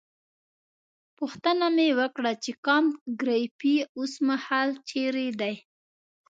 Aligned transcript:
پوښتنه 1.17 1.65
مې 1.75 1.89
وکړه 1.99 2.31
چې 2.43 2.51
کانت 2.65 2.93
ګریفي 3.21 3.75
اوسمهال 3.97 4.69
چیرې 4.89 5.27
دی. 5.41 5.55